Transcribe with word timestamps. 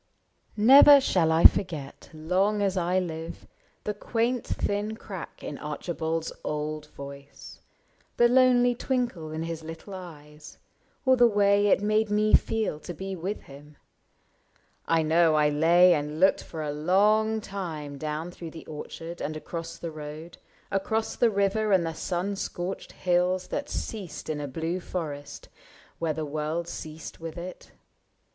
Never 0.57 0.99
shall 0.99 1.31
I 1.31 1.45
forget, 1.45 2.09
long 2.11 2.63
as 2.63 2.75
I 2.75 2.97
live. 2.97 3.45
The 3.83 3.93
quaint 3.93 4.47
thin 4.47 4.97
crack 4.97 5.43
in 5.43 5.59
Archibald's 5.59 6.33
old 6.43 6.87
voice. 6.87 7.61
The 8.17 8.27
lonely 8.27 8.73
twinkle 8.73 9.31
in 9.31 9.43
his 9.43 9.61
little 9.63 9.93
eyes. 9.93 10.57
Or 11.05 11.15
the 11.15 11.27
way 11.27 11.67
it 11.67 11.83
made 11.83 12.09
me 12.09 12.33
feel 12.33 12.79
to 12.79 12.95
be 12.95 13.15
with 13.15 13.41
him. 13.41 13.77
I 14.87 15.03
know 15.03 15.35
I 15.35 15.49
lay 15.49 15.93
and 15.93 16.19
looked 16.19 16.41
for 16.43 16.63
a 16.63 16.71
long 16.73 17.39
time 17.39 17.99
Down 17.99 18.31
through 18.31 18.49
the 18.49 18.65
orchard 18.65 19.21
and 19.21 19.37
across 19.37 19.77
the 19.77 19.91
road. 19.91 20.39
Across 20.71 21.17
the 21.17 21.29
river 21.29 21.71
and 21.71 21.85
the 21.85 21.93
sun 21.93 22.35
scorched 22.35 22.93
hills 22.93 23.49
That 23.49 23.69
ceased 23.69 24.31
in 24.31 24.41
a 24.41 24.47
blue 24.47 24.79
forest, 24.79 25.47
where 25.99 26.11
the 26.13 26.25
world 26.25 26.67
Ceased 26.67 27.19
with 27.19 27.37
it. 27.37 27.73